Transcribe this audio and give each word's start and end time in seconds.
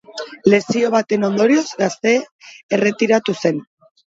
Lesio 0.53 0.89
baten 0.95 1.27
ondorioz, 1.27 1.65
gazte 1.83 2.15
erretiratu 2.79 3.37
zen. 3.45 3.63